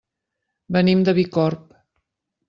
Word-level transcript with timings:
Venim 0.77 1.03
de 1.09 1.13
Bicorb. 1.19 1.67